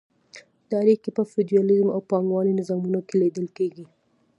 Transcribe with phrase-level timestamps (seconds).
[0.69, 3.85] دا اړیکې په فیوډالیزم او پانګوالۍ نظامونو کې لیدل کیږي.